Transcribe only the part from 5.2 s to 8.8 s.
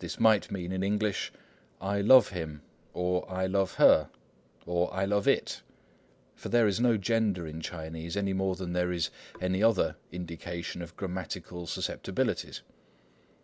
it,"—for there is no gender in Chinese, any more than